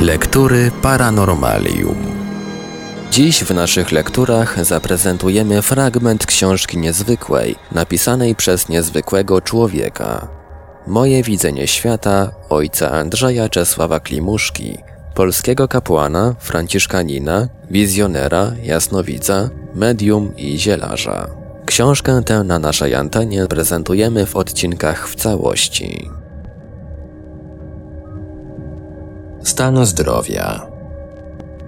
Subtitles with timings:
[0.00, 1.96] Lektury Paranormalium.
[3.10, 10.28] Dziś w naszych lekturach zaprezentujemy fragment książki niezwykłej, napisanej przez niezwykłego człowieka.
[10.86, 14.78] Moje widzenie świata ojca Andrzeja Czesława Klimuszki,
[15.14, 21.28] polskiego kapłana, franciszkanina, wizjonera, jasnowidza, medium i zielarza.
[21.66, 26.19] Książkę tę na naszej antenie prezentujemy w odcinkach w całości.
[29.42, 30.66] Stan zdrowia.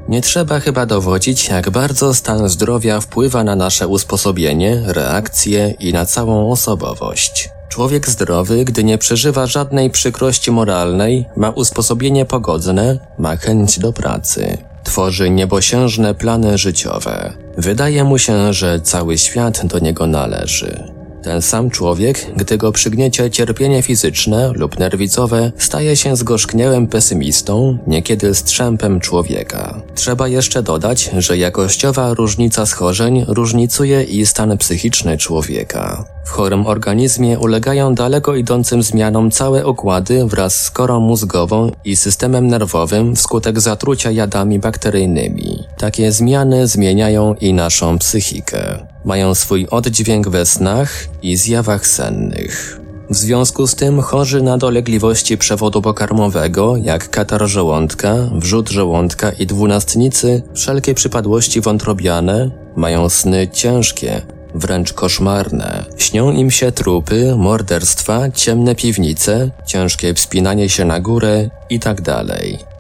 [0.08, 6.06] Nie trzeba chyba dowodzić, jak bardzo stan zdrowia wpływa na nasze usposobienie, reakcje i na
[6.06, 7.50] całą osobowość.
[7.68, 14.58] Człowiek zdrowy, gdy nie przeżywa żadnej przykrości moralnej, ma usposobienie pogodne, ma chęć do pracy.
[14.84, 17.32] Tworzy niebosiężne plany życiowe.
[17.58, 20.91] Wydaje mu się, że cały świat do niego należy.
[21.22, 28.34] Ten sam człowiek, gdy go przygniecie cierpienie fizyczne lub nerwicowe, staje się zgorzkniałym pesymistą, niekiedy
[28.34, 29.82] strzępem człowieka.
[29.94, 36.04] Trzeba jeszcze dodać, że jakościowa różnica schorzeń różnicuje i stan psychiczny człowieka.
[36.24, 42.46] W chorym organizmie ulegają daleko idącym zmianom całe układy wraz z korą mózgową i systemem
[42.46, 45.64] nerwowym wskutek zatrucia jadami bakteryjnymi.
[45.78, 48.86] Takie zmiany zmieniają i naszą psychikę.
[49.04, 50.92] Mają swój oddźwięk we snach
[51.22, 52.80] i zjawach sennych.
[53.10, 59.46] W związku z tym chorzy na dolegliwości przewodu pokarmowego, jak katar żołądka, wrzód żołądka i
[59.46, 64.22] dwunastnicy, wszelkie przypadłości wątrobiane, mają sny ciężkie,
[64.54, 65.84] wręcz koszmarne.
[65.96, 72.02] Śnią im się trupy, morderstwa, ciemne piwnice, ciężkie wspinanie się na górę i tak.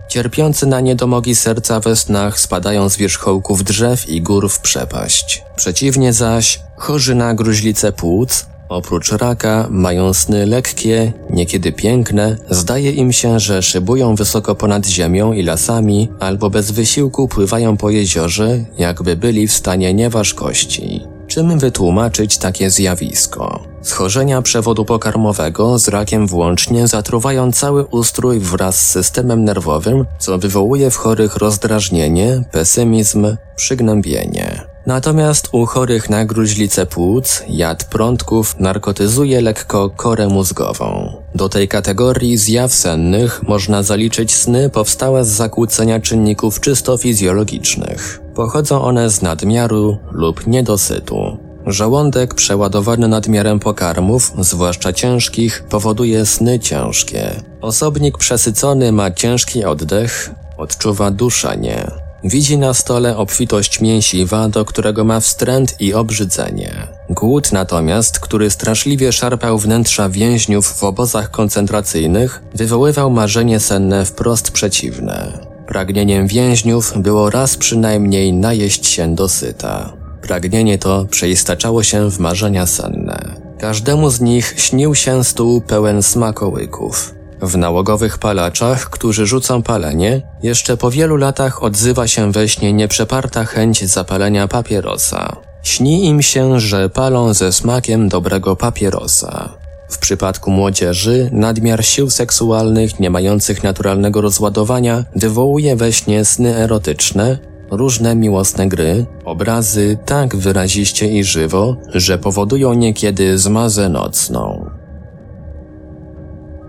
[0.08, 5.44] Cierpiący na niedomogi serca we snach spadają z wierzchołków drzew i gór w przepaść.
[5.56, 13.12] Przeciwnie zaś, chorzy na gruźlicę płuc, oprócz raka, mają sny lekkie, niekiedy piękne, zdaje im
[13.12, 19.16] się, że szybują wysoko ponad ziemią i lasami, albo bez wysiłku pływają po jeziorze, jakby
[19.16, 21.11] byli w stanie nieważkości.
[21.32, 23.62] Czym wytłumaczyć takie zjawisko?
[23.82, 30.90] Schorzenia przewodu pokarmowego z rakiem włącznie zatruwają cały ustrój wraz z systemem nerwowym, co wywołuje
[30.90, 34.60] w chorych rozdrażnienie, pesymizm, przygnębienie.
[34.86, 41.12] Natomiast u chorych na gruźlicę płuc jad prądków narkotyzuje lekko korę mózgową.
[41.34, 48.21] Do tej kategorii zjaw sennych można zaliczyć sny powstałe z zakłócenia czynników czysto fizjologicznych.
[48.34, 51.38] Pochodzą one z nadmiaru lub niedosytu.
[51.66, 57.30] Żołądek przeładowany nadmiarem pokarmów, zwłaszcza ciężkich, powoduje sny ciężkie.
[57.60, 61.90] Osobnik przesycony ma ciężki oddech, odczuwa duszenie.
[62.24, 66.88] Widzi na stole obfitość mięsiwa, do którego ma wstręt i obrzydzenie.
[67.10, 75.51] Głód natomiast, który straszliwie szarpał wnętrza więźniów w obozach koncentracyjnych, wywoływał marzenie senne wprost przeciwne.
[75.72, 79.92] Pragnieniem więźniów było raz przynajmniej najeść się dosyta.
[80.22, 83.36] Pragnienie to przeistaczało się w marzenia senne.
[83.58, 87.14] Każdemu z nich śnił się stół pełen smakołyków.
[87.42, 93.44] W nałogowych palaczach, którzy rzucą palenie, jeszcze po wielu latach odzywa się we śnie nieprzeparta
[93.44, 95.36] chęć zapalenia papierosa.
[95.62, 99.61] Śni im się, że palą ze smakiem dobrego papierosa.
[99.92, 107.38] W przypadku młodzieży nadmiar sił seksualnych nie mających naturalnego rozładowania wywołuje we śnie sny erotyczne,
[107.70, 114.70] różne miłosne gry, obrazy tak wyraziście i żywo, że powodują niekiedy zmazę nocną.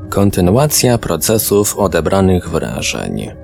[0.10, 3.43] Kontynuacja procesów odebranych wrażeń.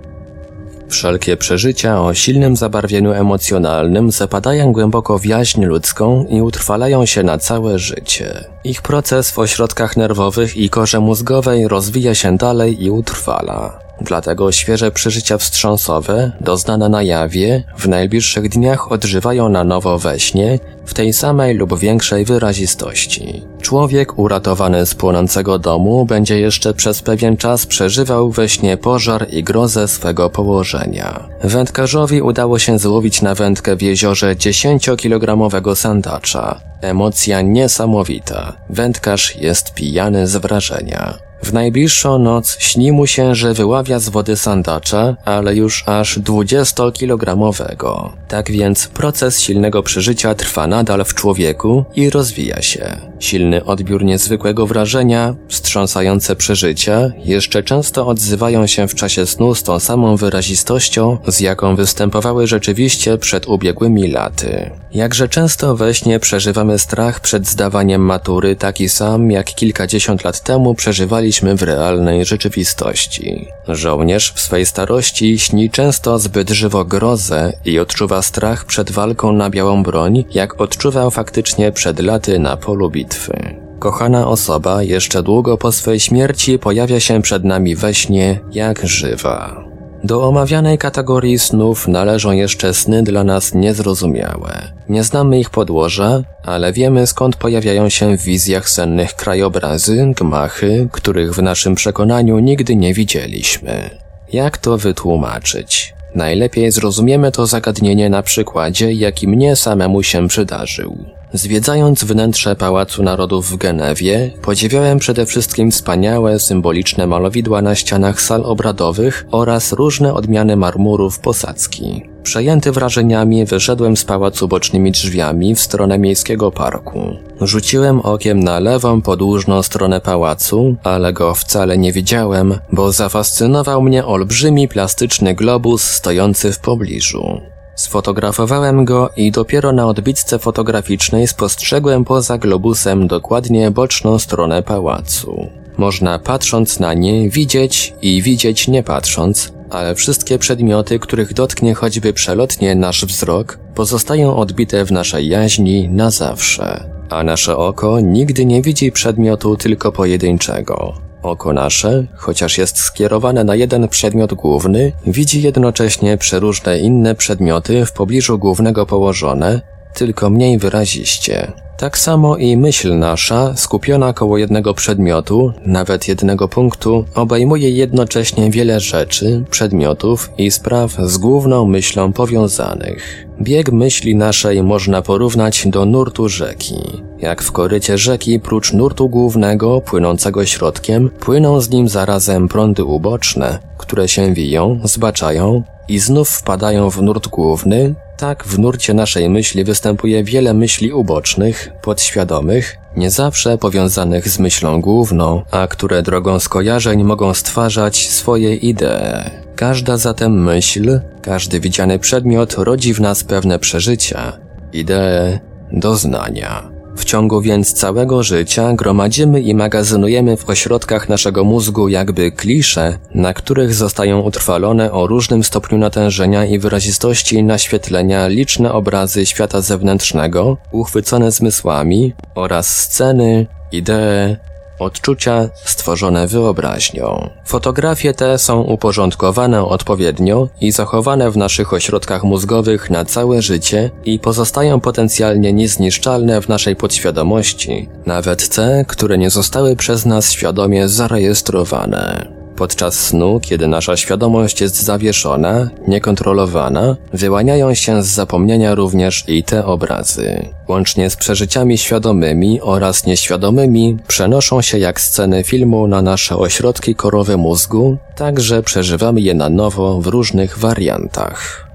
[0.89, 7.37] Wszelkie przeżycia o silnym zabarwieniu emocjonalnym zapadają głęboko w jaźń ludzką i utrwalają się na
[7.37, 8.43] całe życie.
[8.63, 13.88] Ich proces w ośrodkach nerwowych i korze mózgowej rozwija się dalej i utrwala.
[14.01, 20.59] Dlatego świeże przeżycia wstrząsowe, doznane na jawie, w najbliższych dniach odżywają na nowo we śnie,
[20.85, 23.41] w tej samej lub większej wyrazistości.
[23.61, 29.43] Człowiek uratowany z płonącego domu będzie jeszcze przez pewien czas przeżywał we śnie pożar i
[29.43, 31.29] grozę swego położenia.
[31.43, 36.59] Wędkarzowi udało się złowić na wędkę w jeziorze 10-kilogramowego sandacza.
[36.81, 38.53] Emocja niesamowita.
[38.69, 41.28] Wędkarz jest pijany z wrażenia.
[41.43, 48.09] W najbliższą noc śni mu się, że wyławia z wody sandacza, ale już aż 20-kilogramowego.
[48.27, 52.97] Tak więc proces silnego przeżycia trwa nadal w człowieku i rozwija się.
[53.19, 59.79] Silny odbiór niezwykłego wrażenia, wstrząsające przeżycia jeszcze często odzywają się w czasie snu z tą
[59.79, 64.71] samą wyrazistością, z jaką występowały rzeczywiście przed ubiegłymi laty.
[64.91, 70.75] Jakże często we śnie przeżywamy strach przed zdawaniem matury taki sam, jak kilkadziesiąt lat temu
[70.75, 73.47] przeżywali odczuwaliśmy w realnej rzeczywistości.
[73.67, 79.49] Żołnierz w swej starości śni często zbyt żywo grozę i odczuwa strach przed walką na
[79.49, 83.55] białą broń, jak odczuwał faktycznie przed laty na polu bitwy.
[83.79, 89.68] Kochana osoba jeszcze długo po swej śmierci pojawia się przed nami we śnie jak żywa.
[90.03, 94.71] Do omawianej kategorii snów należą jeszcze sny dla nas niezrozumiałe.
[94.89, 101.33] Nie znamy ich podłoża, ale wiemy skąd pojawiają się w wizjach sennych krajobrazy, gmachy, których
[101.33, 103.89] w naszym przekonaniu nigdy nie widzieliśmy.
[104.33, 105.93] Jak to wytłumaczyć?
[106.15, 111.18] Najlepiej zrozumiemy to zagadnienie na przykładzie, jaki mnie samemu się przydarzył.
[111.33, 118.41] Zwiedzając wnętrze Pałacu Narodów w Genewie, podziwiałem przede wszystkim wspaniałe, symboliczne malowidła na ścianach sal
[118.45, 122.09] obradowych oraz różne odmiany marmurów posadzki.
[122.23, 127.15] Przejęty wrażeniami wyszedłem z pałacu bocznymi drzwiami w stronę miejskiego parku.
[127.41, 134.05] Rzuciłem okiem na lewą podłużną stronę pałacu, ale go wcale nie widziałem, bo zafascynował mnie
[134.05, 137.41] olbrzymi plastyczny globus stojący w pobliżu.
[137.79, 145.47] Sfotografowałem go i dopiero na odbitce fotograficznej spostrzegłem poza globusem dokładnie boczną stronę pałacu.
[145.77, 152.13] Można patrząc na nie widzieć i widzieć nie patrząc, ale wszystkie przedmioty, których dotknie choćby
[152.13, 156.89] przelotnie nasz wzrok, pozostają odbite w naszej jaźni na zawsze.
[157.09, 161.08] A nasze oko nigdy nie widzi przedmiotu tylko pojedynczego.
[161.23, 167.91] Oko nasze, chociaż jest skierowane na jeden przedmiot główny, widzi jednocześnie przeróżne inne przedmioty w
[167.91, 169.61] pobliżu głównego położone,
[169.93, 171.51] tylko mniej wyraziście.
[171.79, 178.79] Tak samo i myśl nasza, skupiona koło jednego przedmiotu, nawet jednego punktu, obejmuje jednocześnie wiele
[178.79, 183.27] rzeczy, przedmiotów i spraw z główną myślą powiązanych.
[183.41, 186.75] Bieg myśli naszej można porównać do nurtu rzeki.
[187.19, 193.59] Jak w korycie rzeki, prócz nurtu głównego, płynącego środkiem, płyną z nim zarazem prądy uboczne,
[193.77, 199.63] które się wiją, zbaczają i znów wpadają w nurt główny, tak w nurcie naszej myśli
[199.63, 207.03] występuje wiele myśli ubocznych, podświadomych, nie zawsze powiązanych z myślą główną, a które drogą skojarzeń
[207.03, 209.29] mogą stwarzać swoje idee.
[209.55, 214.37] Każda zatem myśl, każdy widziany przedmiot rodzi w nas pewne przeżycia,
[214.73, 215.39] idee,
[215.71, 216.68] doznania.
[216.99, 223.33] W ciągu więc całego życia gromadzimy i magazynujemy w ośrodkach naszego mózgu jakby klisze, na
[223.33, 231.31] których zostają utrwalone o różnym stopniu natężenia i wyrazistości naświetlenia liczne obrazy świata zewnętrznego, uchwycone
[231.31, 234.37] zmysłami oraz sceny, idee,
[234.79, 237.29] odczucia stworzone wyobraźnią.
[237.45, 244.19] Fotografie te są uporządkowane odpowiednio i zachowane w naszych ośrodkach mózgowych na całe życie i
[244.19, 252.38] pozostają potencjalnie niezniszczalne w naszej podświadomości, nawet te, które nie zostały przez nas świadomie zarejestrowane.
[252.59, 259.65] Podczas snu, kiedy nasza świadomość jest zawieszona, niekontrolowana, wyłaniają się z zapomnienia również i te
[259.65, 260.45] obrazy.
[260.67, 267.37] Łącznie z przeżyciami świadomymi oraz nieświadomymi przenoszą się jak sceny filmu na nasze ośrodki korowe
[267.37, 271.68] mózgu, tak że przeżywamy je na nowo w różnych wariantach.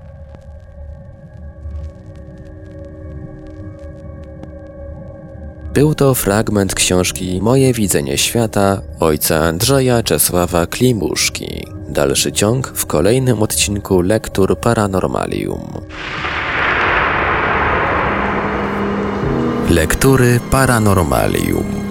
[5.75, 11.67] Był to fragment książki Moje widzenie świata ojca Andrzeja Czesława Klimuszki.
[11.88, 15.61] Dalszy ciąg w kolejnym odcinku Lektur Paranormalium.
[19.71, 21.84] Lektury Paranormalium.